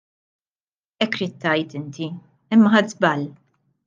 [1.03, 2.07] Hekk ridt tgħid inti
[2.57, 3.29] imma ħadt żball.